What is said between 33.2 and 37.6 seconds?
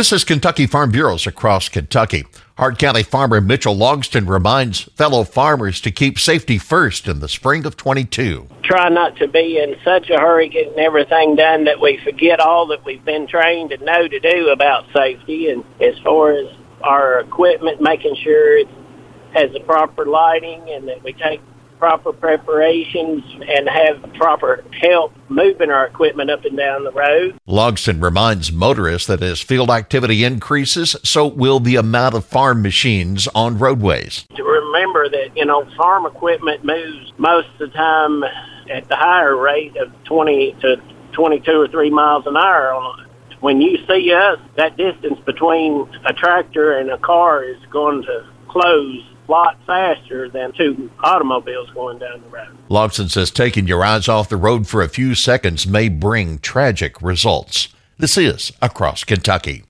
on roadways. To remember that, you know, farm equipment moves most of